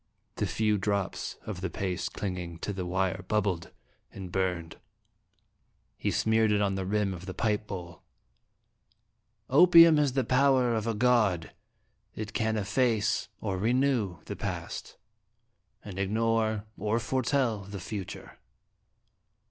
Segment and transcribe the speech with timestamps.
[0.37, 3.69] The few drops of the paste clinging to the wire bubbled
[4.11, 4.77] and burned.
[5.95, 8.01] He smeared it on the rim of the pipe bowl."
[9.51, 11.51] Opium has the power of a god;
[12.15, 14.97] it can efface or renew the Past,
[15.85, 18.39] and ignore or foretell the Future."